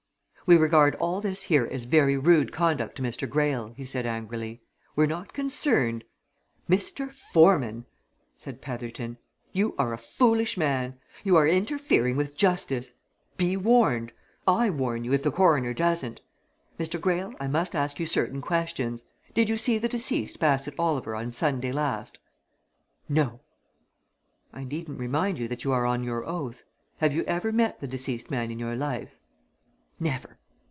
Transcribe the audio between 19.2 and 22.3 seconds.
Did you see the deceased Bassett Oliver on Sunday last?"